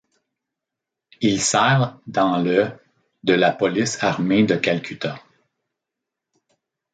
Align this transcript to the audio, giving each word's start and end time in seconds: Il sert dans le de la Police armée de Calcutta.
Il 1.19 1.39
sert 1.39 1.99
dans 2.07 2.39
le 2.41 2.71
de 3.23 3.33
la 3.33 3.51
Police 3.51 4.01
armée 4.01 4.43
de 4.43 4.55
Calcutta. 4.55 5.19